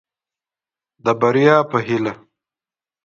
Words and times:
د 1.03 1.05
بريا 1.19 1.57
په 1.71 1.77
هيله. 1.87 2.13